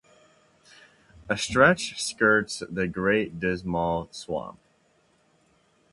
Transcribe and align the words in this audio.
A 1.29 1.37
stretch 1.37 2.01
skirts 2.03 2.63
the 2.67 2.87
Great 2.87 3.39
Dismal 3.39 4.07
Swamp. 4.09 4.57